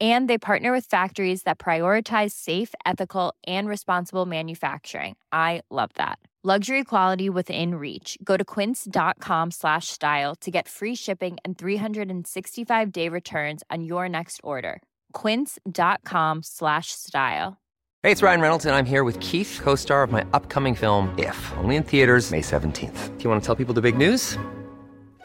[0.00, 5.16] And they partner with factories that prioritize safe, ethical, and responsible manufacturing.
[5.32, 6.18] I love that.
[6.42, 8.16] Luxury quality within reach.
[8.24, 14.40] Go to quince.com slash style to get free shipping and 365-day returns on your next
[14.42, 14.80] order.
[15.12, 17.58] quince.com slash style.
[18.02, 21.14] Hey, it's Ryan Reynolds, and I'm here with Keith, co star of my upcoming film,
[21.18, 23.18] If, only in theaters, May 17th.
[23.18, 24.38] Do you want to tell people the big news?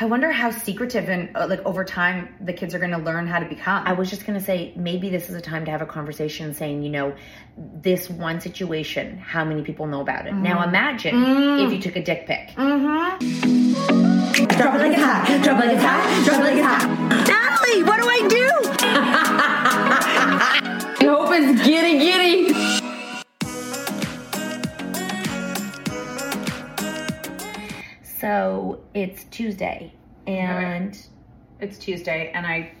[0.00, 3.26] I wonder how secretive and uh, like over time the kids are going to learn
[3.26, 3.86] how to become.
[3.86, 6.54] I was just going to say maybe this is a time to have a conversation
[6.54, 7.14] saying, you know,
[7.56, 10.32] this one situation, how many people know about it.
[10.32, 11.66] Now imagine Mm.
[11.66, 12.48] if you took a dick pic.
[12.56, 14.46] Mm-hmm.
[14.56, 15.40] Drop it like it's hot.
[15.44, 16.24] Drop it like it's hot.
[16.24, 17.31] Drop it like it's hot.
[29.52, 29.92] Tuesday
[30.26, 30.98] and
[31.60, 32.72] It's Tuesday, and I.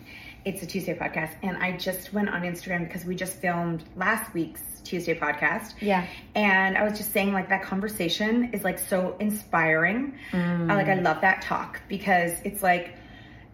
[0.46, 4.32] It's a Tuesday podcast, and I just went on Instagram because we just filmed last
[4.32, 5.74] week's Tuesday podcast.
[5.82, 6.06] Yeah.
[6.34, 10.14] And I was just saying, like, that conversation is like so inspiring.
[10.32, 12.96] I, like, I love that talk because it's like,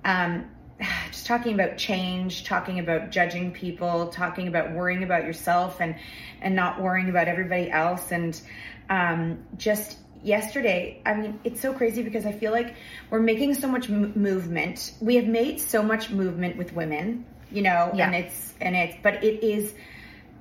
[0.05, 0.49] um,
[1.11, 5.97] just talking about change, talking about judging people, talking about worrying about yourself and
[6.41, 8.41] and not worrying about everybody else, and
[8.89, 12.75] um, just yesterday i mean it's so crazy because i feel like
[13.11, 17.63] we're making so much m- movement we have made so much movement with women you
[17.63, 18.07] know Yeah.
[18.07, 19.73] and it's and it's but it is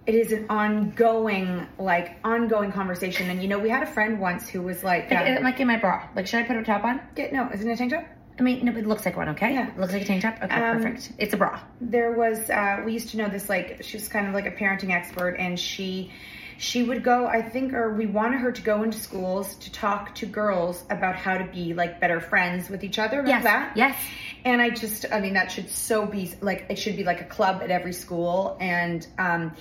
[0.07, 4.47] it is an ongoing like ongoing conversation and you know we had a friend once
[4.49, 6.07] who was like like, it might get my bra.
[6.15, 7.01] Like, should I put a top on?
[7.15, 8.05] get, no isn't it a tank top
[8.39, 9.53] I mean, no, it looks like one, okay?
[9.53, 9.69] Yeah.
[9.69, 10.35] It looks like a tank top?
[10.43, 11.11] Okay, Um, perfect.
[11.17, 11.59] It's a bra.
[11.81, 14.51] there was uh, we used to know this like she was kind of like a
[14.51, 16.11] parenting expert and she
[16.59, 20.15] she would go i think or we wanted her to go into schools to talk
[20.15, 23.77] to girls about how to be like better friends with each other like Yes, that
[23.77, 23.95] yes.
[24.43, 27.25] and i just i mean that should so be like it should be like a
[27.25, 29.53] club at every school and um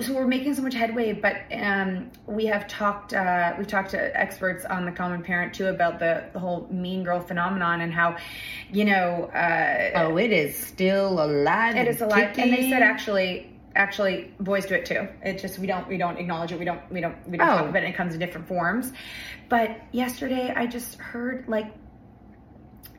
[0.00, 3.12] so we're making so much headway, but um, we have talked.
[3.12, 7.04] Uh, we've talked to experts on the common parent too about the, the whole mean
[7.04, 8.16] girl phenomenon and how,
[8.72, 11.76] you know, uh, Oh, it is still alive.
[11.76, 12.36] it is alive.
[12.38, 15.06] And they said actually, actually boys do it too.
[15.22, 16.58] It just we don't we don't acknowledge it.
[16.58, 17.58] We don't we don't we don't Oh.
[17.58, 17.88] talk about it.
[17.90, 18.92] It comes in different forms.
[19.48, 21.72] But yesterday I just heard like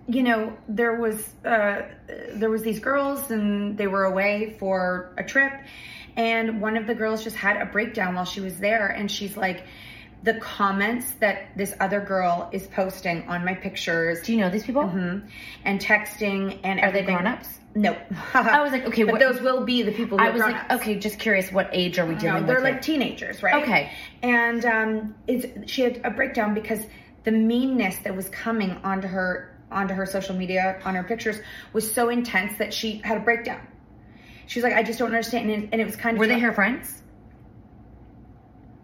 [0.07, 1.83] you know there was uh,
[2.33, 5.53] there was these girls and they were away for a trip
[6.15, 9.35] and one of the girls just had a breakdown while she was there and she's
[9.37, 9.65] like
[10.23, 14.63] the comments that this other girl is posting on my pictures Do you know these
[14.63, 14.83] people?
[14.83, 15.27] Mhm.
[15.65, 17.15] and texting and Are they everything.
[17.15, 17.59] grown-ups?
[17.75, 17.97] No.
[18.35, 20.41] I was like, okay, but what- those will be the people who I are was
[20.41, 22.41] like, okay, just curious, what age are we dealing?
[22.41, 22.63] No, they're with?
[22.63, 22.97] like here?
[22.97, 23.63] teenagers, right?
[23.63, 23.91] Okay.
[24.21, 26.79] And um, it's she had a breakdown because
[27.23, 31.39] the meanness that was coming onto her onto her social media on her pictures
[31.73, 33.59] was so intense that she had a breakdown.
[34.47, 36.27] She was like, I just don't understand, and it, and it was kind of Were
[36.27, 37.01] they her friends?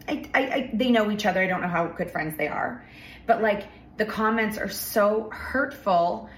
[0.07, 1.41] I, I, I, they know each other.
[1.41, 2.83] I don't know how good friends they are,
[3.27, 3.67] but like
[3.97, 6.29] the comments are so hurtful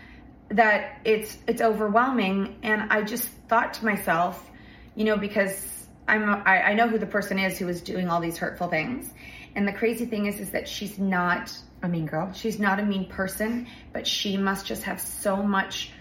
[0.50, 2.58] that it's it's overwhelming.
[2.64, 4.50] And I just thought to myself,
[4.96, 8.38] you know, because I'm I know who the person is who is doing all these
[8.38, 9.10] hurtful things,
[9.56, 12.32] and the crazy thing is, is that she's not A mean girl.
[12.34, 15.92] She's not a mean person, but she must just have so much,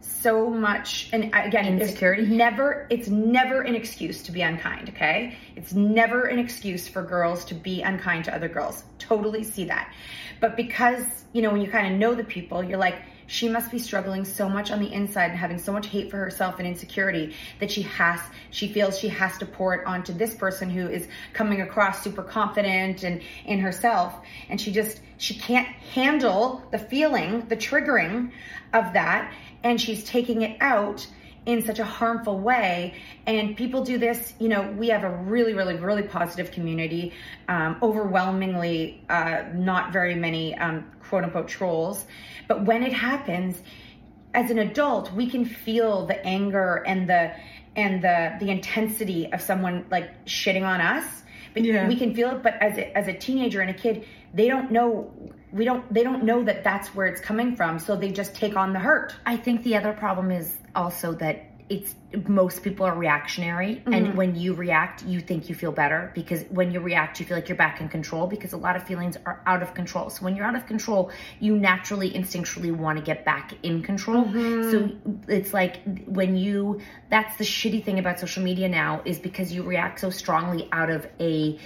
[0.00, 1.92] so much, and again, it's
[2.28, 4.88] Never, it's never an excuse to be unkind.
[4.90, 8.84] Okay, it's never an excuse for girls to be unkind to other girls.
[8.98, 9.92] Totally see that,
[10.40, 12.96] but because you know when you kind of know the people, you're like.
[13.26, 16.16] She must be struggling so much on the inside and having so much hate for
[16.16, 18.20] herself and insecurity that she has,
[18.50, 22.22] she feels she has to pour it onto this person who is coming across super
[22.22, 24.14] confident and in herself.
[24.48, 28.30] And she just, she can't handle the feeling, the triggering
[28.72, 29.32] of that.
[29.64, 31.06] And she's taking it out
[31.46, 32.94] in such a harmful way.
[33.26, 37.12] And people do this, you know, we have a really, really, really positive community,
[37.48, 42.04] um, overwhelmingly uh, not very many um, quote unquote trolls.
[42.48, 43.62] But when it happens,
[44.34, 47.32] as an adult, we can feel the anger and the
[47.74, 51.22] and the the intensity of someone like shitting on us.
[51.54, 51.88] But Yeah.
[51.88, 52.42] we can feel it.
[52.42, 54.04] But as a, as a teenager and a kid,
[54.34, 55.10] they don't know.
[55.52, 55.90] We don't.
[55.92, 57.78] They don't know that that's where it's coming from.
[57.78, 59.14] So they just take on the hurt.
[59.24, 61.96] I think the other problem is also that it's
[62.28, 63.92] most people are reactionary Mm-hmm.
[63.92, 67.36] and when you react you think you feel better because when you react you feel
[67.36, 70.24] like you're back in control because a lot of feelings are out of control so
[70.24, 74.70] when you're out of control you naturally instinctually want to get back in control Mm-hmm.
[74.70, 74.76] so
[75.28, 76.80] it's like when you
[77.10, 80.90] that's the shitty thing about social media now is because you react so strongly out
[80.90, 81.58] of a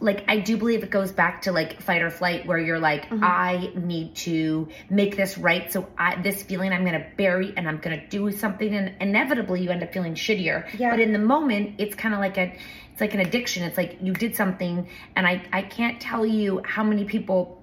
[0.00, 3.06] like I do believe it goes back to like fight or flight where you're like
[3.10, 3.24] Mm-hmm.
[3.24, 7.68] I need to make this right so I this feeling I'm going to bury and
[7.68, 10.90] I'm going to do something and inevitably you end up feeling shittier Yeah.
[10.90, 12.54] but in the moment it's kind of like a
[12.92, 16.62] it's like an addiction it's like you did something and I I can't tell you
[16.64, 17.56] how many people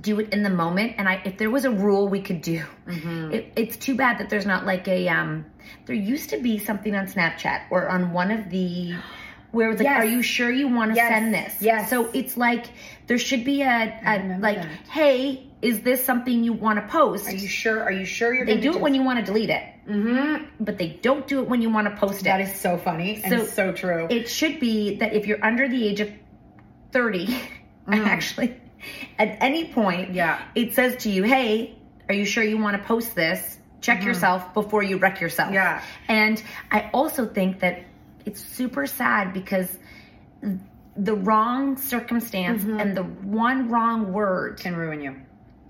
[0.00, 2.62] do it in the moment and I if there was a rule we could do
[2.86, 3.32] Mm-hmm.
[3.32, 5.44] it, it's too bad that there's not like a um
[5.86, 8.94] there used to be something on Snapchat or on one of the
[9.52, 10.02] where it's like Yes.
[10.02, 11.08] are you sure you want to Yes.
[11.12, 11.90] send this Yes.
[11.90, 12.66] so it's like
[13.06, 14.68] there should be a, a like that.
[14.90, 17.82] hey is this something you want to post Are you sure?
[17.82, 18.44] Are you sure you're?
[18.44, 20.44] they gonna They do it when you want to delete it Mm-hmm.
[20.60, 23.22] but they don't do it when you want to post it That is so funny
[23.24, 24.06] and So- so true.
[24.10, 26.10] it should be that if you're under the age of
[26.92, 27.34] 30
[27.88, 28.56] actually
[29.18, 30.14] at any point Mm.
[30.14, 30.42] Yeah.
[30.54, 31.76] it says to you hey
[32.08, 35.54] are you sure you want to post this check yourself before you wreck yourself Mm-hmm.
[35.54, 35.82] Yeah.
[36.08, 37.84] and i also think that
[38.26, 39.78] it's super sad because
[40.96, 42.80] the wrong circumstance Mm-hmm.
[42.80, 45.16] and the one wrong word can ruin you.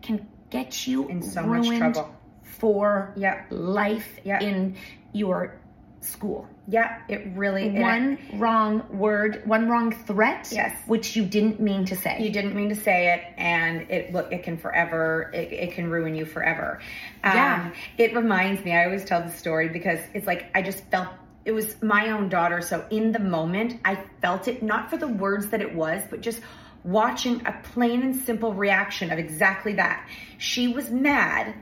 [0.02, 2.14] can get you In so much trouble.
[2.42, 3.42] for Yeah.
[3.50, 4.40] life Yeah.
[4.40, 4.76] in
[5.12, 5.56] your
[6.00, 7.66] school Yeah, it really.
[7.76, 10.72] it- one wrong word, one wrong threat, Yes.
[10.86, 12.20] which you didn't mean to say.
[12.22, 15.90] You didn't mean to say it, and it look it can forever it, it can
[15.90, 16.78] ruin you forever.
[17.24, 17.70] Um, Yeah.
[17.98, 18.72] it reminds me.
[18.76, 21.08] I always tell the story because it's like I just felt
[21.46, 22.60] it was my own daughter.
[22.60, 26.20] So in the moment, I felt it not for the words that it was, but
[26.20, 26.40] just
[26.82, 30.06] watching a plain and simple reaction of exactly that.
[30.38, 31.54] She was mad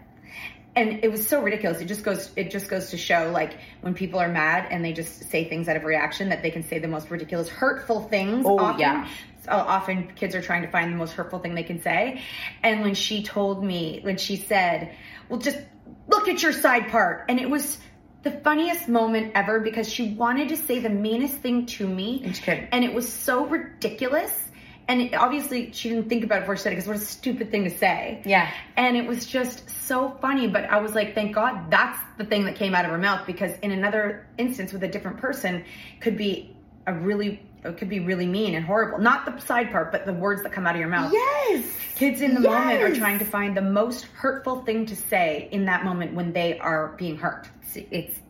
[0.75, 1.81] and it was so ridiculous.
[1.81, 4.95] It just goes it just goes to show like when people are mad and they
[4.95, 8.45] just say things out of reaction that they can say the most ridiculous, hurtful things.
[8.47, 8.81] Oh, often.
[8.81, 9.09] yeah.
[9.45, 12.23] So often kids are trying to find the most hurtful thing they can say.
[12.63, 14.95] And when she told me, when she said,
[15.29, 15.59] "Well, just
[16.09, 17.79] look at your side part," and it was
[18.25, 22.35] the funniest moment ever because she wanted to say the meanest thing to me, And
[22.35, 22.69] she couldn't.
[22.73, 24.41] and it was so ridiculous.
[24.87, 27.01] And it, obviously, she didn't think about it before she said it because what a
[27.01, 28.21] stupid thing to say.
[28.27, 28.51] Yeah.
[28.77, 30.47] And it was just so funny.
[30.47, 33.27] But I was like, thank God that's the thing that came out of her mouth
[33.27, 35.65] because in another instance with a different person
[36.01, 36.55] could be
[36.87, 38.99] a really, it could be really mean and horrible.
[38.99, 41.13] Not the side part, but the words that come out of your mouth.
[41.13, 41.65] Yes.
[41.95, 45.65] Kids in the moment are trying to find the most hurtful thing to say in
[45.67, 47.49] that moment when they are being hurt.
[47.63, 48.21] It's, it's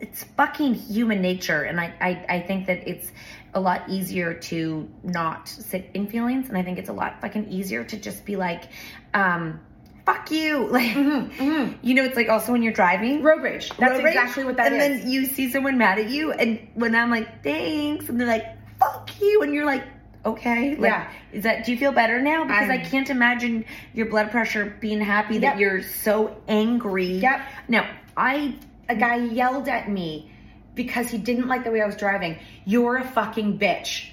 [0.00, 3.10] it's fucking human nature and I, I i think that it's
[3.54, 7.48] a lot easier to not sit in feelings and i think it's a lot fucking
[7.48, 8.68] easier to just be like
[9.14, 9.58] um
[10.08, 11.72] fuck you like mm-hmm, mm-hmm.
[11.82, 13.68] you know it's like also when you're driving Road rage.
[13.76, 15.02] That's road rage, exactly what that and is.
[15.02, 18.46] then you see someone mad at you and when i'm like thanks and they're like
[18.80, 19.84] fuck you and you're like
[20.24, 21.10] okay like, Yeah.
[21.32, 24.76] is that do you feel better now because i I'm- can't imagine your blood pressure
[24.80, 27.40] being happy that you're so angry Yep.
[27.68, 28.54] now i
[28.88, 30.30] a guy yelled at me
[30.74, 32.38] because he didn't like the way I was driving.
[32.64, 34.10] You're a fucking bitch.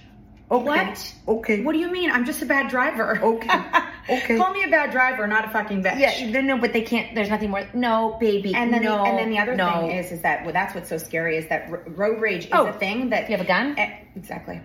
[0.52, 0.64] Okay.
[0.64, 1.14] What?
[1.28, 1.64] Okay.
[1.64, 2.12] What do you mean?
[2.12, 3.20] I'm just a bad driver.
[3.22, 3.50] Okay.
[4.08, 4.38] Okay.
[4.38, 5.98] Call me a bad driver, not a fucking bitch.
[6.00, 9.18] yeah no but they can't there's nothing more no baby And then, no the, and
[9.18, 9.68] then the other no.
[9.88, 12.52] thing is, is that well, that's what's so scary is that r- road rage is
[12.54, 12.68] Oh.
[12.68, 13.74] a thing that You have a gun?
[13.80, 14.62] Eh, exactly.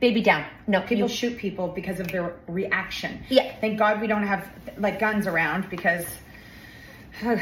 [0.00, 3.22] baby down no People you, shoot people because of their reaction.
[3.28, 3.54] Yeah.
[3.60, 6.04] Thank God we don't have like guns around because.
[7.24, 7.36] uh,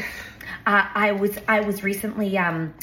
[0.65, 2.75] I was I was recently um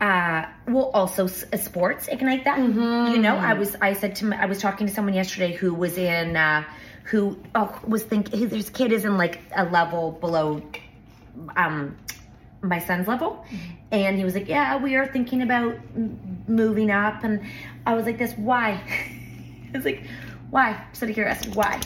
[0.00, 2.58] uh well also s- uh, sports ignite that.
[2.58, 3.12] Mm-hmm.
[3.14, 5.74] you know I was I said to my, I was talking to someone yesterday who
[5.74, 6.64] was in uh
[7.04, 10.62] who oh, was thinking his, his kid is in like a level below
[11.56, 11.96] um
[12.60, 13.44] my son's level.
[13.90, 17.24] And he was like yeah we are thinking about m- moving up.
[17.24, 17.40] And
[17.86, 18.72] I was like this why?
[19.74, 20.04] I was like
[20.50, 20.70] why?
[20.72, 21.80] Out of curiosity why?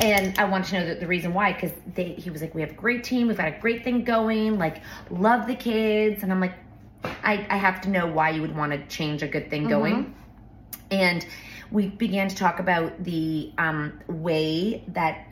[0.00, 2.60] And I want to know the, the reason why because they he was like we
[2.60, 3.28] have a great team.
[3.28, 4.58] We've got a great thing going.
[4.58, 6.22] Like love the kids.
[6.22, 6.63] And I'm like
[7.04, 10.04] I, I have to know why you would want to change a good thing going.
[10.04, 10.12] Mm-hmm.
[10.90, 11.26] And
[11.70, 15.26] we began to talk about the um, way that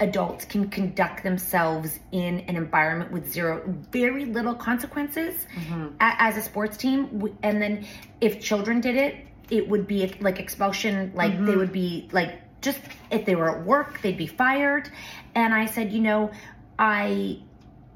[0.00, 5.88] adults can conduct themselves in an environment with zero very little consequences mm-hmm.
[6.00, 7.36] a- as a sports team.
[7.42, 7.86] And then
[8.20, 11.58] if children did it it would be like expulsion like they mm-hmm.
[11.58, 12.80] would be like just
[13.10, 14.90] if they were at work they'd be fired.
[15.34, 16.30] And i said you know
[16.78, 17.40] i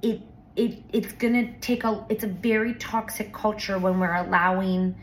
[0.02, 0.20] it
[0.56, 4.94] it it's gonna take a it's a very toxic culture when we're allowing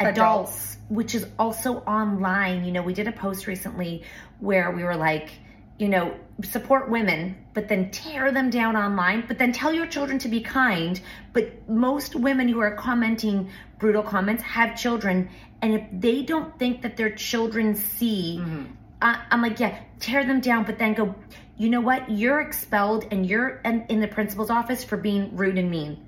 [0.00, 2.64] adults, which is also online.
[2.64, 4.02] You know, we did a post recently
[4.40, 5.30] where we were like,
[5.78, 10.18] you know, support women, but then tear them down online, but then tell your children
[10.20, 11.00] to be kind.
[11.32, 15.28] But most women who are commenting brutal comments have children,
[15.62, 18.64] and if they don't think that their children see, mm-hmm.
[19.00, 21.14] I, I'm like, yeah, tear them down, but then go,
[21.58, 22.08] you know what?
[22.10, 25.98] You're expelled and you're in, in the principal's office for being rude and mean.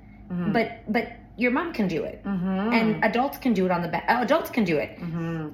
[0.52, 2.21] But but your mom can do it,
[2.73, 4.04] and adults can do it on the back.
[4.09, 4.90] Adults can do it,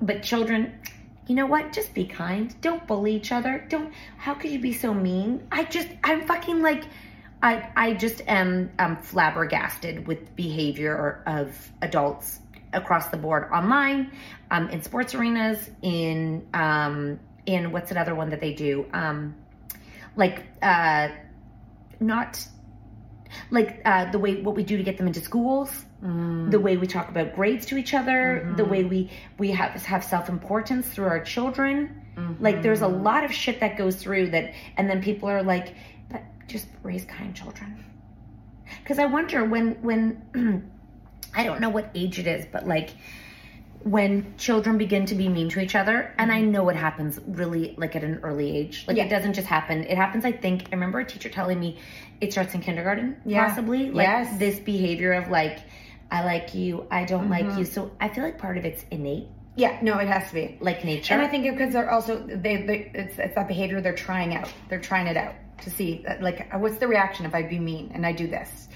[0.03, 0.79] but children,
[1.27, 1.73] you know what?
[1.73, 2.55] Just be kind.
[2.61, 3.65] Don't bully each other.
[3.71, 3.93] Don't.
[4.19, 5.47] How could you be so mean?
[5.51, 6.85] I just I'm fucking like.
[7.43, 12.41] I, I just am um, flabbergasted with behavior of adults
[12.73, 14.11] across the board online,
[14.51, 19.35] um, in sports arenas, in um, in what's another one that they do, um,
[20.17, 21.09] like uh,
[22.01, 22.47] not
[23.51, 25.85] like uh, the way what we do to get them into schools,
[26.51, 30.05] the way we talk about grades to each other, the way we we have have
[30.05, 32.03] self importance through our children.
[32.41, 35.75] Like there's a lot of shit that goes through that, and then people are like,
[36.11, 37.85] "But just raise kind children."
[38.83, 40.71] Because I wonder when when
[41.35, 42.91] I don't know what age it is, but like
[43.85, 47.75] when children begin to be mean to each other, and I know it happens really
[47.77, 48.85] like at an early age.
[48.89, 49.05] Like Yeah.
[49.05, 49.85] it doesn't just happen.
[49.85, 50.25] It happens.
[50.25, 51.79] I think I remember a teacher telling me
[52.21, 53.47] it starts in kindergarten, Yeah.
[53.47, 53.91] possibly.
[53.91, 54.39] Like Yes.
[54.39, 55.59] this behavior of like,
[56.11, 57.59] I like you, I don't like Mm-hmm.
[57.59, 57.65] you.
[57.65, 60.57] So I feel like part of it's innate, Yeah, no, it has to be.
[60.61, 61.15] like nature.
[61.15, 64.49] And I think because they're also they, they it's, it's that behavior they're trying out.
[64.69, 68.05] They're trying it out to see like what's the reaction if I be mean and
[68.07, 68.69] I do this.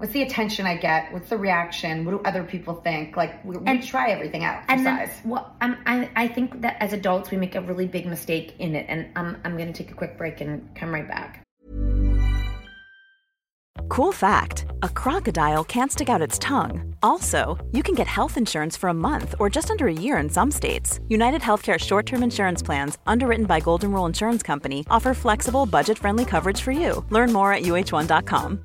[0.00, 1.12] What's the attention I get?
[1.12, 2.06] What's the reaction?
[2.06, 3.18] What do other people think?
[3.18, 4.62] Like we, we And- try everything out.
[4.68, 5.20] And then, size.
[5.26, 8.74] well, um, I, I think that as adults we make a really big mistake in
[8.76, 11.42] it, and I'm I'm gonna take a quick break and come right back.
[13.90, 16.94] Cool fact a crocodile can't stick out its tongue.
[17.02, 20.30] Also, you can get health insurance for a month or just under a year in
[20.30, 20.98] some states.
[21.08, 25.98] United Healthcare short term insurance plans, underwritten by Golden Rule Insurance Company, offer flexible, budget
[25.98, 27.04] friendly coverage for you.
[27.10, 28.64] Learn more at uhone.com.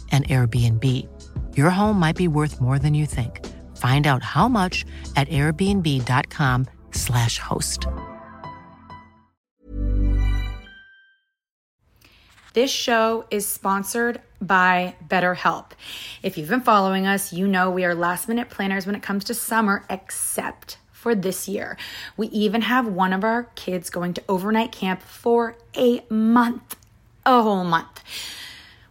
[0.11, 1.07] an Airbnb.
[1.55, 3.47] Your home might be worth more than you think.
[3.77, 7.87] Find out how much at airbnb.com/slash host.
[12.53, 15.67] This show is sponsored by BetterHelp.
[16.21, 19.23] If you've been following us, you know we are last minute planners when it comes
[19.25, 21.77] to summer, except for this year.
[22.17, 26.75] We even have one of our kids going to overnight camp for a month,
[27.25, 28.03] a whole month.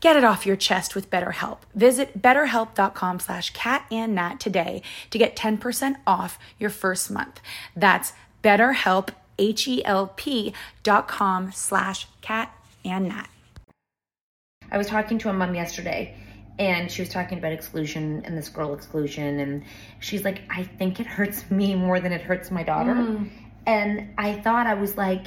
[0.00, 1.58] Get it off your chest with BetterHelp.
[1.76, 7.40] Visit betterhelp.com slash catandnat today to get 10% off your first month.
[7.76, 13.28] That's betterhelp, H-E-L-P dot com slash catandnat.
[14.72, 16.16] I was talking to a mom yesterday
[16.58, 19.62] and she was talking about exclusion and this girl exclusion and
[20.00, 22.94] she's like, I think it hurts me more than it hurts my daughter.
[22.94, 23.30] Mm.
[23.66, 25.26] And I thought I was like,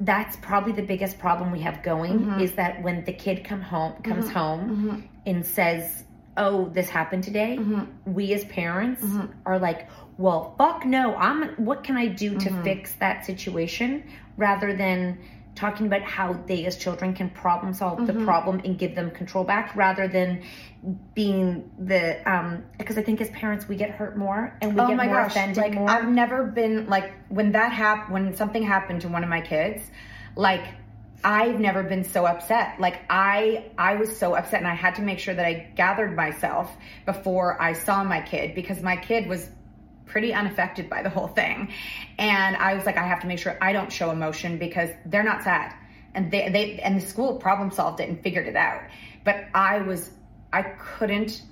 [0.00, 2.40] that's probably the biggest problem we have going Mhm.
[2.40, 4.32] is that when the kid come home comes Mhm.
[4.32, 5.02] home Mhm.
[5.26, 6.04] and says
[6.36, 7.86] oh this happened today Mhm.
[8.04, 9.30] we as parents Mhm.
[9.46, 12.62] are like well fuck no i'm what can i do to Mhm.
[12.62, 14.02] fix that situation
[14.36, 15.16] rather than
[15.56, 18.24] talking about how they as children can problem solve the Mhm.
[18.24, 20.42] problem and give them control back rather than
[21.14, 24.86] being the um because i think as parents we get hurt more and we oh
[24.88, 28.36] get my more gosh offended like more i've never been like when that happened when
[28.36, 29.90] something happened to one of my kids
[30.36, 30.64] like
[31.24, 35.02] i've never been so upset like i i was so upset and i had to
[35.02, 36.70] make sure that i gathered myself
[37.06, 39.48] before i saw my kid because my kid was
[40.06, 41.70] pretty unaffected by the whole thing
[42.18, 45.22] and i was like i have to make sure i don't show emotion because they're
[45.24, 45.74] not sad
[46.14, 48.82] and they they and the school problem solved it and figured it out
[49.24, 50.10] but i was
[50.52, 51.42] i couldn't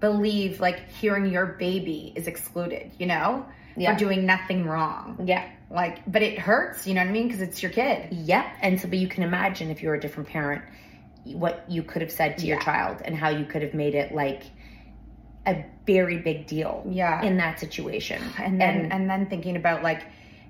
[0.00, 3.44] believe like hearing your baby is excluded, you know,
[3.76, 3.92] Yeah.
[3.92, 5.18] for doing nothing wrong.
[5.24, 7.26] yeah Like, but it hurts, you know what I mean?
[7.26, 8.12] Because it's your kid.
[8.12, 8.46] Yep.
[8.62, 10.62] And so, but you can imagine if you're a different parent,
[11.24, 14.14] what you could have said to your child and how you could have made it
[14.14, 14.44] like
[15.48, 17.22] a very big deal Yeah.
[17.22, 18.22] in that situation.
[18.38, 20.02] And then and, then thinking about like,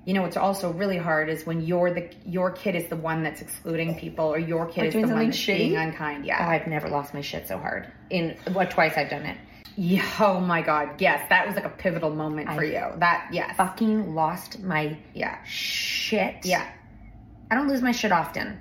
[0.05, 3.23] you know, what's also really hard is when you're the your kid is the one
[3.23, 5.59] that's excluding people or your kid is the one that's shitty?
[5.59, 6.25] being unkind.
[6.25, 6.49] Oh, Yeah.
[6.49, 7.87] I've never lost my shit so hard.
[8.11, 9.37] In what twice I've done it.
[9.77, 10.05] yeah.
[10.21, 11.01] Oh my God.
[11.01, 12.99] Yes, that was like a pivotal moment for I- you.
[12.99, 13.57] That yes.
[13.57, 15.39] Fucking lost my Yeah.
[15.45, 16.45] shit.
[16.45, 16.67] Yeah.
[17.51, 18.59] I don't lose my shit often.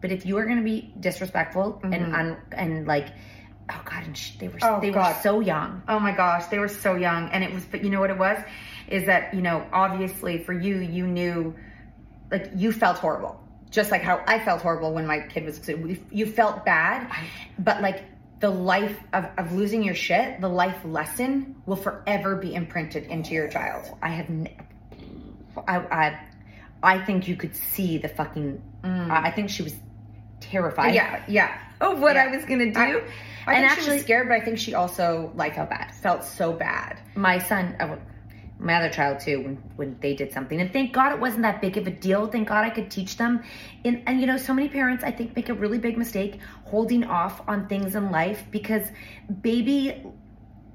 [0.00, 2.14] But if you are to be disrespectful and mm-hmm.
[2.14, 3.08] un- and like,
[3.70, 5.16] oh god, and sh- they were Oh, they God.
[5.16, 5.82] were so young.
[5.88, 7.30] Oh my gosh, they were so young.
[7.30, 8.38] And it was, but you know what it was?
[8.88, 11.54] Is that, you know, obviously for you, you knew,
[12.30, 13.40] like, you felt horrible.
[13.70, 15.60] Just like how I felt horrible when my kid was,
[16.10, 17.10] you felt bad.
[17.58, 18.04] But like,
[18.40, 23.32] the life of, of losing your shit, the life lesson will forever be imprinted into
[23.32, 23.88] your child.
[24.02, 24.48] I have, n-
[25.66, 26.20] I, I,
[26.82, 28.60] I think you could see the fucking.
[28.84, 29.74] I I think she was
[30.40, 30.92] terrified.
[30.92, 30.96] Mm.
[30.96, 31.58] Yeah, yeah.
[31.80, 32.24] Of what Yeah.
[32.24, 32.78] I was gonna do.
[32.78, 33.02] I,
[33.46, 35.94] I and actually, was scared, but I think she also like felt bad.
[35.94, 37.00] Felt so bad.
[37.14, 37.96] my son, uh,
[38.58, 41.60] my other child too, when, when they did something, and thank God it wasn't that
[41.60, 42.26] big of a deal.
[42.28, 43.42] Thank God I could teach them.
[43.84, 47.04] And, and you know, so many parents I think make a really big mistake holding
[47.04, 48.86] off on things in life because
[49.42, 50.02] baby.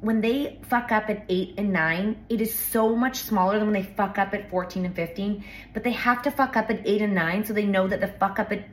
[0.01, 3.73] When they fuck up at eight and nine, it is so much smaller than when
[3.73, 5.43] they fuck up at 14 and 15.
[5.73, 8.07] But they have to fuck up at eight and nine so they know that the
[8.07, 8.63] fuck up at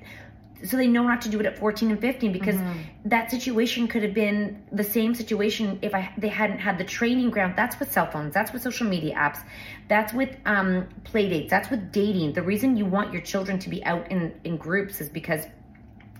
[0.65, 2.81] so they know not to do it at 14 and 15 because Mm-hmm.
[3.07, 7.31] that situation could have been the same situation if I they hadn't had the training
[7.31, 7.55] ground.
[7.57, 8.33] That's with cell phones.
[8.33, 9.41] That's with social media apps.
[9.89, 11.51] That's with um, play dates.
[11.51, 12.33] That's with dating.
[12.33, 15.47] The reason you want your children to be out in in groups is because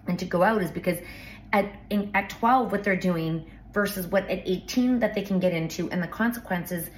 [0.07, 0.99] and to go out is because
[1.53, 5.53] at in, at 12 what they're doing versus what at 18 that they can get
[5.53, 6.91] into and the consequences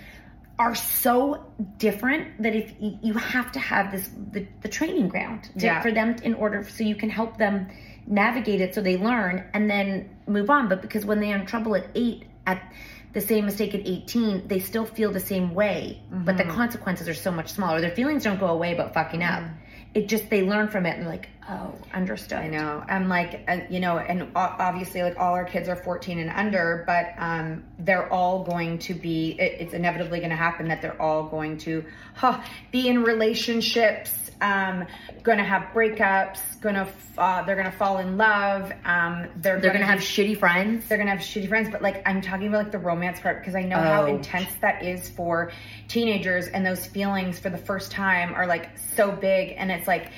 [0.59, 5.67] are so different that if you have to have this the, the training ground to,
[5.67, 5.81] Yeah.
[5.81, 7.69] for them in order so you can help them
[8.07, 10.69] navigate it so they learn and then move on.
[10.69, 12.73] But because when they're in trouble at 8 at
[13.13, 16.53] the same mistake at 18 they still feel the same way but the mm-hmm.
[16.53, 17.81] consequences are so much smaller.
[17.81, 19.43] Their feelings don't go away about fucking up.
[19.43, 19.55] Mm-hmm.
[19.95, 22.85] It just they learn from it and they're like oh understood I know.
[22.89, 26.85] I'm like, uh, you know, and obviously, like all our kids are 14 and under,
[26.87, 29.37] but um, they're all going to be.
[29.39, 31.85] It, it's inevitably going to happen that they're all going to
[32.15, 34.87] huh, be in relationships, um,
[35.23, 38.73] going to have breakups, going to uh, they're going to fall in love.
[38.85, 42.03] Um, they're they're gonna gonna have shitty friends they're gonna have shitty friends, but like
[42.07, 44.07] I'm talking about like the romance part because I know how Oh.
[44.07, 45.51] intense that is for
[45.89, 50.11] teenagers and those feelings for the first time are like so big and it's like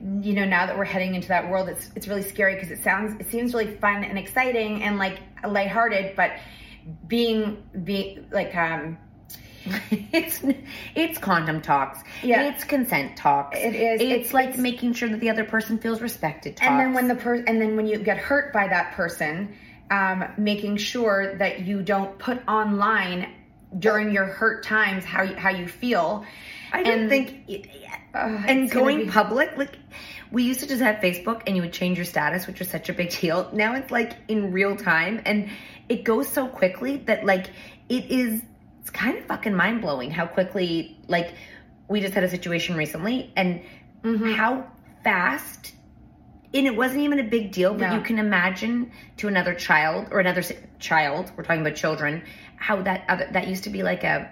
[0.00, 2.82] you know now that we're heading into that world it's it's really scary because it
[2.82, 6.32] sounds it seems really fun and exciting and like lighthearted but
[7.06, 8.98] being being like um
[9.90, 10.42] it's
[10.94, 11.98] it's condom talks.
[12.22, 12.42] Yeah.
[12.50, 13.56] It's consent talks.
[13.58, 14.00] It is.
[14.00, 16.58] It's, It's- like it's- making sure that the other person feels respected.
[16.58, 16.68] Talks.
[16.70, 19.54] and then when the per and then when you get hurt by that person
[19.90, 23.32] um, making sure that you don't put online
[23.78, 26.26] during your hurt times how you, how you feel
[26.72, 27.44] I don't and- think
[28.14, 29.76] uh, and gonna be- public like
[30.30, 32.88] we used to just have Facebook and you would change your status, which was such
[32.88, 33.48] a big deal.
[33.52, 35.48] Now it's like in real time and
[35.88, 37.46] it goes so quickly that like
[37.88, 38.42] it is
[38.80, 41.34] it's kind of fucking mind blowing how quickly like
[41.88, 43.60] we just had a situation recently and
[44.02, 44.32] Mm-hmm.
[44.32, 44.70] how
[45.02, 45.72] fast
[46.52, 47.94] and it wasn't even a big deal but No.
[47.94, 50.42] you can imagine to another child or another
[50.78, 52.22] child we're talking about children
[52.56, 54.30] how that other that used to be like a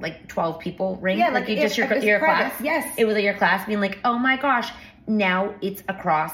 [0.00, 2.50] like 12 people ring Yeah, like you just your, your private.
[2.52, 2.94] class Yes.
[2.96, 4.70] it was your class being like oh my gosh
[5.06, 6.32] now it's across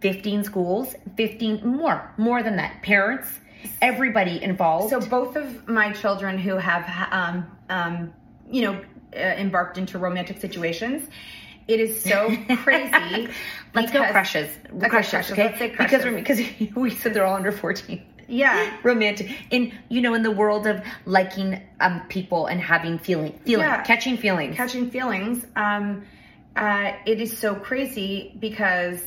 [0.00, 3.40] 15 schools 15 more more than that parents
[3.80, 8.12] everybody involved So both of my children who have, um, um,
[8.50, 8.80] you know,
[9.14, 11.08] uh, embarked into romantic situations,
[11.68, 13.28] it is so crazy.
[13.72, 15.32] let's go because- crushes Okay, crushes, crushes.
[15.32, 16.04] okay Let's say because crushes.
[16.06, 18.76] we're- because we said they're all under 14 Yeah.
[18.82, 23.66] romantic in you know in the world of liking um people and having feeling feeling
[23.66, 23.82] Yeah.
[23.82, 25.46] catching feelings catching feelings.
[25.56, 26.04] Um,
[26.56, 29.00] uh, it is so crazy because,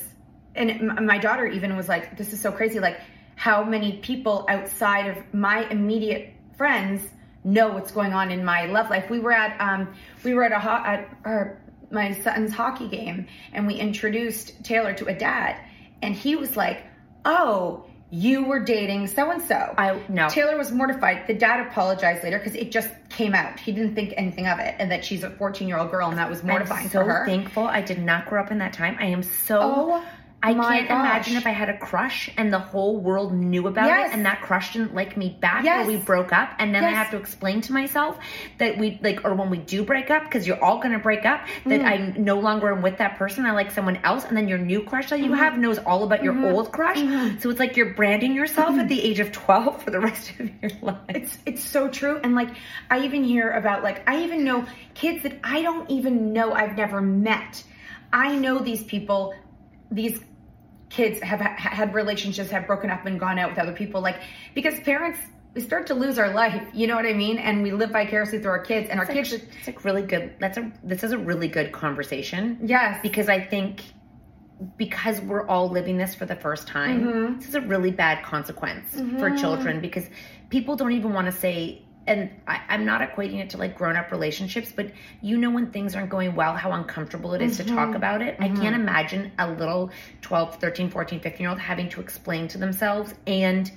[0.55, 2.99] and m- my daughter even was like, "This is so crazy." Like,
[3.35, 7.07] how many people outside of my immediate friends
[7.43, 9.09] know what's going on in my love life?
[9.11, 11.57] We were at, um, we were at a ho- at our
[11.91, 15.55] my son's hockey game, and we introduced Taylor to a dad,
[16.01, 16.81] and he was like,
[17.25, 19.73] "Oh." You were dating so and so.
[19.77, 20.29] I- know.
[20.29, 21.27] Taylor was mortified.
[21.27, 23.59] The dad apologized later because it just came out.
[23.59, 26.17] He didn't think anything of it, and that she's a 14 year old girl, and
[26.17, 27.25] that was mortifying I'm so for her.
[27.25, 28.95] thankful I did not grow up in that time.
[28.99, 29.59] I am so.
[29.61, 30.05] Oh,
[30.45, 30.99] I my can't gosh.
[31.27, 34.09] imagine if I had a crush and the whole world knew about Yes.
[34.11, 35.85] it, and that crush didn't like me back, Yes.
[35.85, 38.17] or we broke up, and then I have to explain to myself
[38.59, 41.41] that we like, or when we do break up, because you're all gonna break up,
[41.65, 42.17] that Mm-hmm.
[42.17, 43.45] I no longer am with that person.
[43.45, 45.33] I like someone else, and then your new crush that you Mm-hmm.
[45.35, 46.99] have knows all about your old crush.
[47.41, 50.49] So it's like you're branding yourself at the age of 12 for the rest of
[50.61, 50.99] your life.
[51.09, 52.49] It's it's so true, and like
[52.91, 56.75] I even hear about like I even know kids that I don't even know I've
[56.77, 57.63] never met.
[58.13, 59.33] I know these people,
[59.91, 60.19] these
[60.95, 64.17] kids have ha- had relationships, have broken up and gone out with other people, like
[64.53, 65.19] because parents
[65.53, 68.39] we start to lose our life, you know what I mean, and we live vicariously
[68.39, 69.31] through our kids, and our kids.
[69.31, 70.33] It's it's like really good.
[70.39, 72.59] That's a this is a really good conversation.
[72.63, 72.99] Yes.
[73.01, 73.81] because I think
[74.77, 77.35] because we're all living this for the first time, Mm-hmm.
[77.39, 78.87] this is a really bad consequence
[79.19, 80.05] for children because
[80.49, 81.81] people don't even want to say.
[82.07, 84.91] And I, I'm not equating it to like grown up relationships, but
[85.21, 87.75] you know when things aren't going well, how uncomfortable it is to Mm-hmm.
[87.75, 88.35] talk about it.
[88.39, 89.89] I can't imagine a little
[90.21, 93.71] 12, 13, 14, 15 year old having to explain to themselves and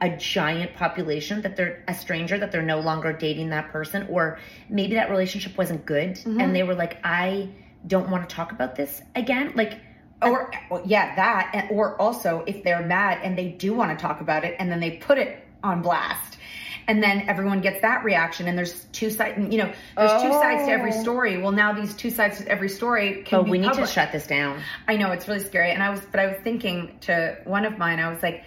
[0.00, 4.38] a giant population that they're a stranger that they're no longer dating that person or
[4.68, 6.40] maybe that relationship wasn't good Mm-hmm.
[6.40, 7.48] and they were like i
[7.86, 9.78] don't want to talk about this again like
[10.20, 14.02] or well, yeah that and, or also if they're mad and they do want to
[14.02, 16.38] talk about it and then they put it on blast
[16.86, 20.66] and then everyone gets that reaction and there's two sides you know there's two sides
[20.66, 21.02] to every Oh.
[21.02, 23.86] story well now these two sides to every story can but be we need public.
[23.86, 26.36] to shut this down i know it's really scary and i was but i was
[26.44, 28.44] thinking to one of mine i was like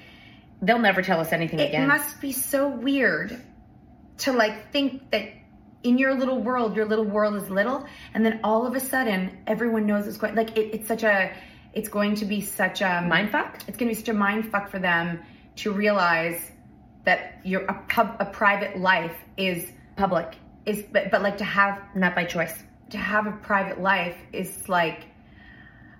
[0.61, 3.35] they'll never tell us anything it again It must be so weird
[4.19, 5.29] to like think that
[5.83, 9.37] in your little world your little world is little and then all of a sudden
[9.47, 11.31] everyone knows it's going like it, it's such a
[11.73, 13.55] it's going to be such a Mind fuck?
[13.67, 15.19] It's going to be such a mind fuck for them
[15.57, 16.51] to realize
[17.07, 21.81] that your a pub a private life is Public, is but, but like to have
[21.95, 22.63] not by choice.
[22.91, 25.05] to have a private life is like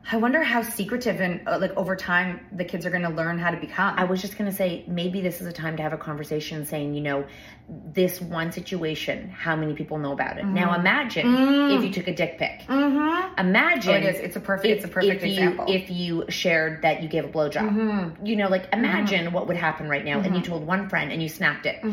[0.09, 3.37] I wonder how secretive and uh, like over time the kids are going to learn
[3.37, 3.93] how to become.
[3.97, 6.65] I was just going to say maybe this is a time to have a conversation
[6.65, 7.25] saying, you know,
[7.67, 10.45] this one situation, how many people know about it.
[10.45, 10.53] Mm-hmm.
[10.53, 11.77] Now imagine mm.
[11.77, 12.61] if you took a dick pic.
[12.67, 13.39] mm-hmm.
[13.39, 14.19] Imagine Oh, it is.
[14.21, 15.67] It's a perfect- If, it's a perfect if example.
[15.67, 18.25] You, if you shared that you gave a blowjob, mm-hmm.
[18.25, 18.85] you know, like mm-hmm.
[18.85, 21.83] imagine what would happen right now, and you told one friend and you snapped it.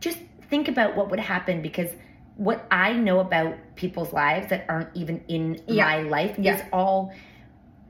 [0.00, 1.90] Just think about what would happen because
[2.34, 5.84] what I know about people's lives that aren't even in Yeah.
[5.84, 6.56] my life Yeah.
[6.56, 7.12] is all.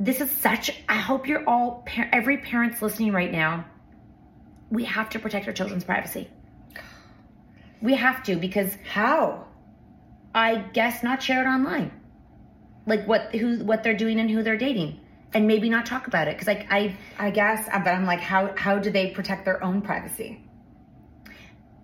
[0.01, 0.73] This is such.
[0.89, 1.87] I hope you're all.
[2.11, 3.67] Every parent's listening right now.
[4.71, 6.29] We have to protect our children's privacy.
[7.83, 9.47] We have to because How?
[10.35, 11.91] I guess not share it online,
[12.87, 15.01] like what who what they're doing and who they're dating,
[15.35, 18.55] and maybe not talk about it because like I I guess, but I'm like, how
[18.57, 20.41] how do they protect their own privacy?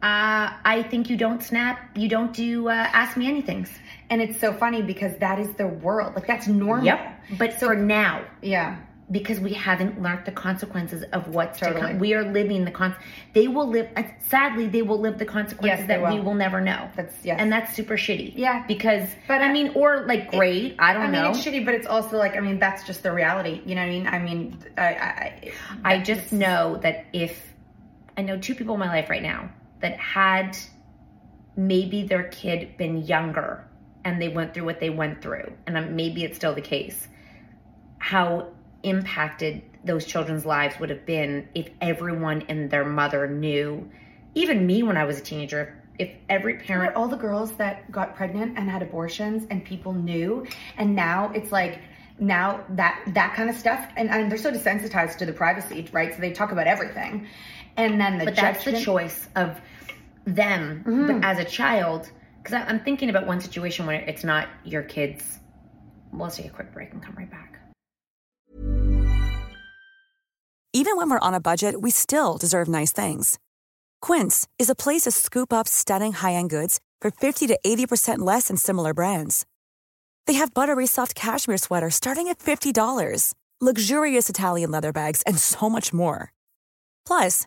[0.06, 3.70] Uh, I think you don't snap, you don't do uh, ask me anything's.
[4.10, 6.14] And it's so funny because that is the world.
[6.14, 6.86] Like that's normal.
[6.86, 7.00] Yep.
[7.38, 8.76] But for now, Yeah.
[9.10, 11.82] because we haven't learned the consequences of what's to Totally.
[11.92, 12.94] come, we are living the con.
[13.32, 13.88] They will live.
[13.96, 16.24] uh, Sadly, they will live the consequences Yes, that we will.
[16.26, 16.88] will never know.
[16.96, 17.36] That's- yes.
[17.40, 18.32] and that's super shitty.
[18.36, 18.64] Yeah.
[18.68, 19.08] because.
[19.26, 20.76] But I I- mean, or like great.
[20.78, 21.18] I don't know.
[21.20, 23.60] I mean, it's shitty, but it's also like, I mean, that's just the reality.
[23.66, 24.06] You know what I mean?
[24.06, 25.52] I mean, I, I,
[25.92, 27.32] I just know that if
[28.16, 30.56] I know two people in my life right now that had
[31.56, 33.66] maybe their kid been younger
[34.04, 37.08] and they went through what they went through, and um, maybe it's still the case,
[37.98, 38.48] how
[38.84, 43.88] impacted those children's lives would have been if everyone and their mother knew.
[44.34, 48.14] Even me when I was a teenager, if every parent all the girls that got
[48.14, 51.80] pregnant and had abortions and people knew and now it's like
[52.18, 56.14] now that that kind of stuff and, and they're so desensitized to the privacy right
[56.14, 57.26] so they talk about everything
[57.76, 59.60] and then the but that's the choice of
[60.24, 60.84] them.
[60.86, 61.06] Mm-hmm.
[61.06, 62.10] But as a child,
[62.42, 65.38] because I'm thinking about one situation where it's not your kids.
[66.12, 67.58] Well, let's take a quick break and come right back.
[70.72, 73.38] Even when we're on a budget, we still deserve nice things.
[74.02, 78.48] Quince is a place to scoop up stunning high-end goods for 50 to 80% less
[78.48, 79.46] than similar brands.
[80.26, 85.70] They have buttery soft cashmere sweaters starting at $50, luxurious Italian leather bags, and so
[85.70, 86.30] much more.
[87.06, 87.46] Plus,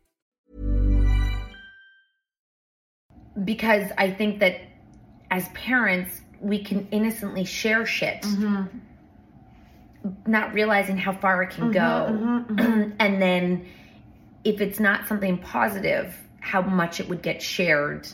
[3.43, 4.61] Because I think that
[5.29, 8.65] as parents, we can innocently share shit, mm-hmm.
[10.27, 12.53] not realizing how far it can mm-hmm, go.
[12.53, 13.65] Mm-hmm, and then
[14.43, 18.07] if it's not something positive, how much it would get shared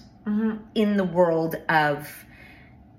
[0.76, 2.26] in the world of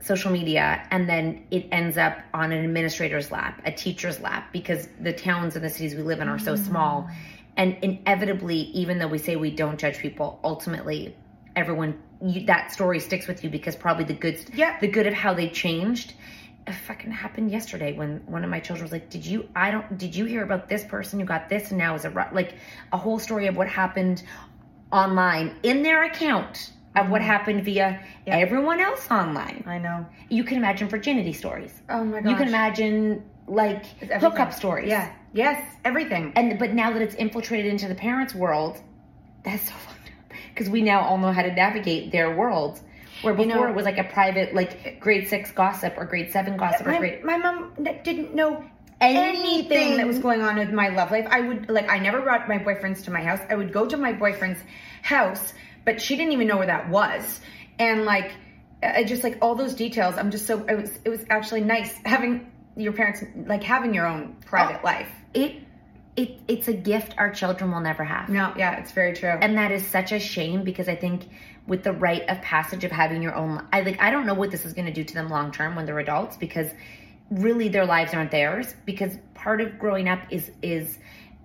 [0.00, 4.88] social media and then it ends up on an administrator's lap, a teacher's lap, because
[5.00, 7.11] the towns and the cities we live in are so small.
[7.57, 11.14] And inevitably, even though we say we don't judge people, ultimately,
[11.54, 14.78] everyone you, that story sticks with you because probably the good, Yeah.
[14.81, 16.14] the good of how they changed.
[16.66, 19.48] It fucking happened yesterday when one of my children was like, "Did you?
[19.57, 19.96] I don't.
[19.96, 22.54] Did you hear about this person who got this and now is a like
[22.92, 24.22] a whole story of what happened
[24.92, 27.31] online in their account of what mm-hmm.
[27.31, 29.62] happened via everyone else online.
[29.66, 30.07] I know.
[30.28, 31.72] You can imagine virginity stories.
[31.88, 32.31] Oh my god.
[32.31, 33.87] You can imagine like
[34.20, 34.88] hookup stories.
[34.88, 35.12] Yeah.
[35.33, 35.76] Yes.
[35.85, 36.33] Everything.
[36.37, 38.81] And but now that it's infiltrated into the parents' world,
[39.44, 39.74] that's so.
[40.58, 42.80] Because we now all know how to navigate their world.
[43.22, 46.56] Where before know- it was like a private, like grade six gossip or grade seven
[46.56, 47.24] gossip or my, grade.
[47.24, 48.64] my mom didn't know
[49.00, 51.26] anything that was going on with my love life.
[51.30, 53.40] I would like I never brought my boyfriends to my house.
[53.48, 54.60] I would go to my boyfriend's
[55.02, 55.52] house,
[55.84, 57.40] but she didn't even know where that was.
[57.78, 58.32] And like
[58.82, 60.16] I just like all those details.
[60.16, 64.06] I'm just so it was it was actually nice having your parents like having your
[64.06, 64.86] own private Oh.
[64.86, 65.10] life.
[65.34, 65.62] It,
[66.18, 68.28] it, it's a gift our children will never have.
[68.28, 69.31] No, yeah, it's very true.
[69.44, 71.28] and that is such a shame because I think
[71.66, 74.50] with the rite of passage of having your own, I like I don't know what
[74.50, 76.68] this is going to do to them long term when they're adults because
[77.31, 80.98] really their lives aren't theirs because part of growing up is is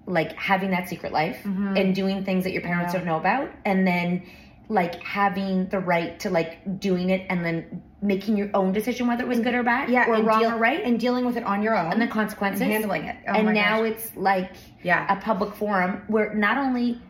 [0.06, 1.78] like having that secret life Mm-hmm.
[1.78, 4.24] and doing things that your parents don't know about and then
[4.70, 9.24] like having the right to like doing it and then making your own decision whether
[9.24, 11.44] it was good or bad yeah, or wrong deal- or right and dealing with it
[11.44, 13.16] on your own and the consequences and handling it.
[13.28, 13.92] Oh and now gosh.
[13.92, 15.06] it's like Yeah.
[15.16, 17.02] a public forum where not only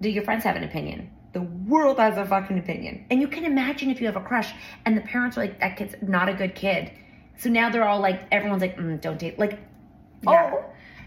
[0.00, 3.04] do your friends have an opinion, the world has a fucking opinion.
[3.10, 4.52] And you can imagine if you have a crush
[4.86, 6.90] and the parents are like, that kid's not a good kid.
[7.36, 9.38] So now they're all like, everyone's like, mm, don't date.
[9.38, 9.58] Like,
[10.22, 10.50] Yeah.
[10.54, 10.64] oh,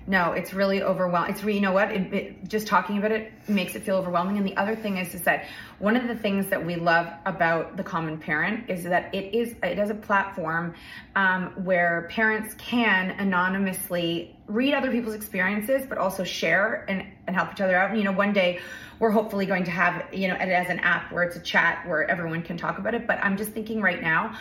[0.08, 1.32] No, it's really overwhelming.
[1.32, 1.92] It's re- you know what?
[1.92, 4.38] It, it, just talking about it makes it feel overwhelming.
[4.38, 5.46] And the other thing is, is that
[5.78, 9.56] one of the things that we love about the Common Parent is that it is
[9.62, 10.74] it is a platform
[11.16, 17.52] um, where parents can anonymously read other people's experiences, but also share and, and help
[17.54, 17.92] each other out.
[17.92, 18.60] And you know, one day
[19.00, 21.88] we're hopefully going to have you know it as an app where it's a chat
[21.88, 23.06] where everyone can talk about it.
[23.06, 24.36] But I'm just thinking right now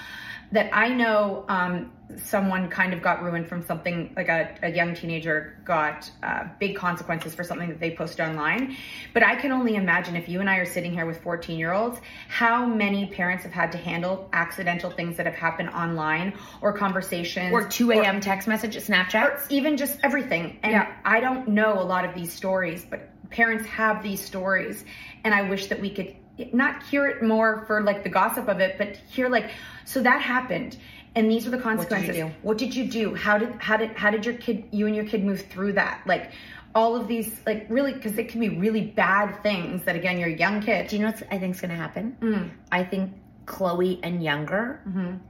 [0.52, 1.92] that I know um,
[2.24, 6.76] someone kind of got ruined from something like a, a young teenager got uh, big
[6.76, 8.76] consequences for something that they posted online.
[9.14, 11.72] But I can only imagine if you and I are sitting here with 14 year
[11.72, 16.72] olds, how many parents have had to handle accidental things that have happened online or
[16.72, 18.20] conversations or 2 a.m.
[18.20, 19.22] text message, Snapchat.
[19.22, 20.58] or even just everything.
[20.62, 20.92] And Yeah.
[21.04, 24.84] I don't know a lot of these stories, but parents have these stories.
[25.24, 26.16] And I wish that we could
[26.52, 29.50] not hear it more for like the gossip of it, but hear like,
[29.84, 30.76] so that happened.
[31.14, 32.14] And these are the consequences.
[32.16, 32.30] do?
[32.42, 33.14] What did you do?
[33.14, 36.02] How did how did how did your kid you and your kid move through that?
[36.06, 36.30] Like
[36.74, 40.28] all of these like really because it can be really bad things that again you're
[40.28, 40.86] a young kid.
[40.86, 42.16] Do you know what I think is going to happen?
[42.20, 42.50] Mm.
[42.70, 43.12] I think
[43.46, 44.80] Chloe and younger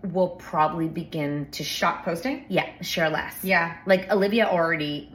[0.03, 2.44] will probably begin to Shot posting?
[2.49, 3.42] yeah, share less.
[3.42, 3.79] Yeah.
[3.87, 5.11] Like Olivia already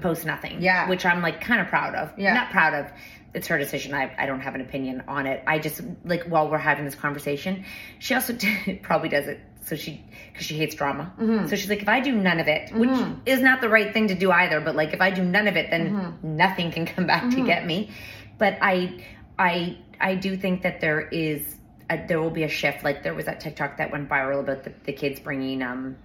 [0.00, 0.62] posts nothing.
[0.62, 0.88] Yeah.
[0.88, 2.16] Which I'm like kind of proud of.
[2.16, 2.34] Yeah.
[2.34, 2.92] Not proud of.
[3.34, 3.94] It's her decision.
[3.94, 5.42] I, I don't have an opinion on it.
[5.46, 7.64] I just like while we're having this conversation,
[7.98, 8.36] she also
[8.82, 11.12] probably does it so she because she hates drama.
[11.18, 11.46] Mm-hmm.
[11.46, 13.20] So she's like, if I do none of it, which mm-hmm.
[13.26, 15.56] is not the right thing to do either, but like if I do none of
[15.56, 16.36] it, then mm-hmm.
[16.36, 17.90] nothing can come back to get me.
[18.38, 19.02] But I
[19.38, 21.56] I I do think that there is
[21.88, 22.84] a, there will be a shift.
[22.84, 25.96] Like there was that TikTok that went viral about the, the kids bringing um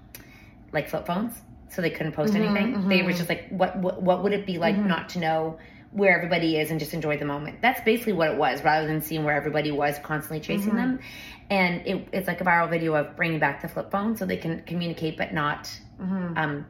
[0.71, 1.33] like flip phones,
[1.69, 2.87] so they couldn't post anything.
[2.87, 5.59] They were just like, what, what what would it be like not to know
[5.91, 7.62] where everybody is and just enjoy the moment?
[7.62, 10.78] That's basically what it was, rather than seeing where everybody was constantly chasing mm-hmm.
[10.78, 10.99] them.
[11.49, 14.38] And it, it's like a viral video of bringing back the flip phone so they
[14.38, 16.38] can communicate, but not mm-hmm.
[16.38, 16.65] um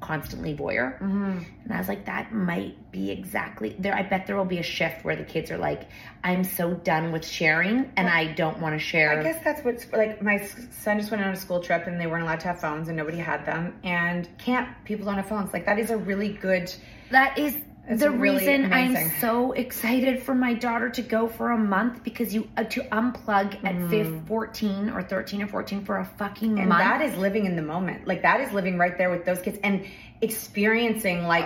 [0.00, 0.94] constantly voyeur.
[0.94, 1.38] Mm-hmm.
[1.64, 3.94] And I was like, that might be exactly there.
[3.94, 5.88] I bet there will be a shift where the kids are like,
[6.24, 9.18] I'm so done with sharing and I don't want to share.
[9.18, 10.22] I guess that's what's like.
[10.22, 10.38] My
[10.70, 12.96] son just went on a school trip and they weren't allowed to have phones and
[12.96, 13.78] nobody had them.
[13.84, 15.52] And camp, people don't have phones.
[15.52, 16.72] Like that is a really good.
[17.10, 21.50] That is It's the really reason I'm so excited for my daughter to go for
[21.50, 25.98] a month because you uh, to unplug at fif- 14 or 13 or 14 for
[25.98, 26.80] a fucking And month.
[26.80, 28.06] that is living in the moment.
[28.06, 29.84] Like that is living right there with those kids and
[30.22, 31.44] experiencing like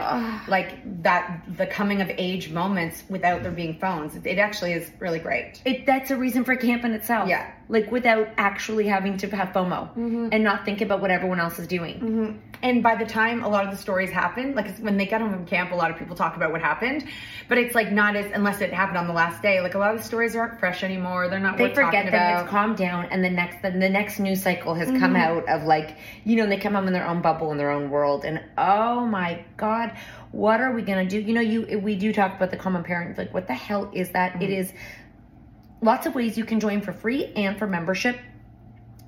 [0.49, 4.15] like that the coming of age moments without there being phones.
[4.25, 5.63] It, actually is really great.
[5.65, 7.29] it, that's a reason for camp in itself.
[7.29, 7.53] Yeah.
[7.69, 11.67] Like without actually having to have FOMO and not think about what everyone else is
[11.67, 12.43] doing.
[12.63, 15.33] And by the time a lot of the stories happen, like when they get home
[15.33, 17.07] from camp, a lot of people talk about what happened,
[17.49, 19.61] but it's like not as unless it happened on the last day.
[19.61, 21.29] Like a lot of the stories aren't fresh anymore.
[21.29, 21.57] They're not.
[21.59, 24.89] They forget that it's calmed down, and the next the, the next news cycle has
[24.89, 25.01] Mm-hmm.
[25.01, 27.71] come out of like you know they come home in their own bubble in their
[27.71, 29.97] own world, and oh my god,
[30.33, 31.21] what are we gonna do?
[31.21, 33.19] You know, you we do talk about the common parent.
[33.19, 34.43] Like, what the hell is that?
[34.43, 34.53] It Mm-hmm.
[34.53, 34.73] is
[35.83, 38.19] lots of ways you can join for free and for membership.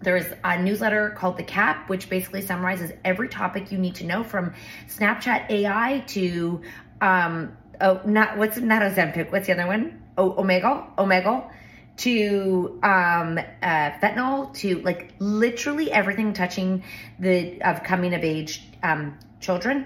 [0.02, 4.22] There's a newsletter called The Cap, which basically summarizes every topic you need to know
[4.22, 4.52] from
[4.88, 6.60] Snapchat AI to
[7.00, 10.02] um oh not what's not a Ozempic, what's the other one?
[10.18, 11.50] Oh Omegle, Omegle
[11.98, 16.82] to um uh fentanyl to like literally everything touching
[17.18, 19.76] the of coming of age um children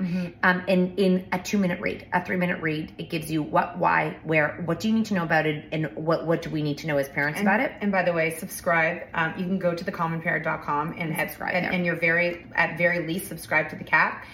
[0.42, 3.68] um in in a two minute read a three minute read it gives you what
[3.82, 6.60] why where what do you need to know about it and what what do we
[6.68, 8.96] need to know as parents And, about it and by the way, subscribe.
[9.18, 13.24] Um, you can go to thecommonparent.com and subscribe, and, and you're very at very least
[13.28, 14.24] subscribe to the cap.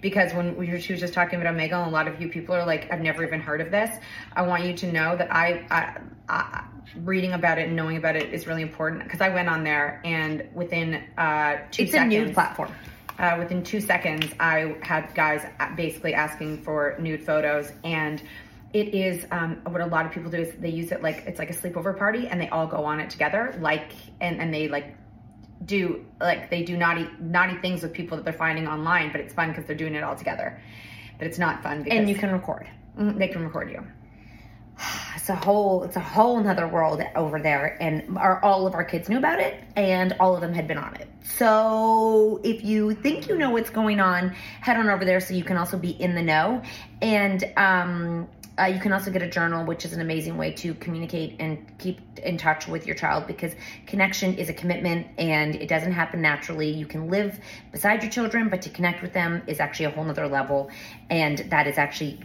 [0.00, 2.28] because when we were, she was just talking about Omegle and a lot of you
[2.28, 3.90] people are like, I've never even heard of this.
[4.34, 5.46] I want you to know that I,
[5.78, 5.82] I,
[6.28, 6.64] I
[7.12, 10.00] reading about it and knowing about it is really important because I went on there
[10.04, 12.70] and within uh, two It's seconds, a nude platform.
[13.18, 15.44] Uh, within two seconds, I had guys
[15.76, 18.22] basically asking for nude photos, and
[18.72, 21.38] it is um, what a lot of people do is they use it like it's
[21.38, 24.68] like a sleepover party, and they all go on it together, like and and they
[24.68, 24.94] like
[25.64, 29.34] do like they do naughty naughty things with people that they're finding online, but it's
[29.34, 30.60] fun because they're doing it all together.
[31.18, 32.68] But it's not fun because And you can record.
[32.96, 33.84] Mm, they can record you.
[35.28, 38.82] It's a whole it's a whole nother world over there and our, all of our
[38.82, 41.06] kids knew about it and all of them had been on it.
[41.22, 45.44] So if you think you know what's going on head on over there so you
[45.44, 46.62] can also be in the know.
[47.02, 48.26] And um,
[48.58, 51.76] uh, you can also get a journal which is an amazing way to communicate and
[51.76, 53.52] keep in touch with your child because
[53.86, 56.70] connection is a commitment and it doesn't happen naturally.
[56.70, 57.38] You can live
[57.70, 60.70] beside your children but to connect with them is actually a whole nother level
[61.10, 62.18] and that is actually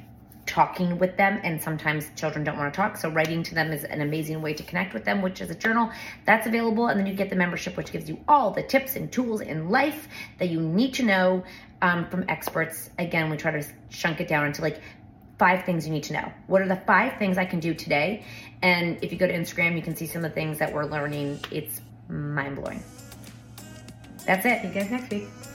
[0.46, 3.84] talking with them and sometimes children don't want to talk so writing to them is
[3.86, 5.90] an amazing way to connect with them which is a journal
[6.26, 9.12] that's available and then you get the membership which gives you all the tips and
[9.12, 10.08] tools in life
[10.40, 11.44] that you need to know
[11.82, 12.90] um, from experts.
[13.00, 14.82] Again we try to chunk it down into like
[15.40, 16.32] five things you need to know.
[16.48, 18.24] What are the five things i can do today?
[18.62, 20.86] And if you go to instagram you can see some of the things that we're
[20.86, 21.40] learning.
[21.52, 22.84] It's mind-blowing.
[24.26, 24.62] That's it.
[24.62, 25.53] See you guys next week.